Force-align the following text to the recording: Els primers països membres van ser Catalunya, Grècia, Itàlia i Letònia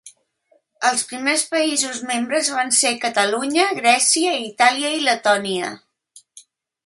Els 0.89 1.03
primers 1.09 1.43
països 1.51 1.99
membres 2.11 2.49
van 2.55 2.73
ser 2.79 2.93
Catalunya, 3.05 3.67
Grècia, 3.83 4.33
Itàlia 4.49 4.95
i 5.01 5.07
Letònia 5.09 5.73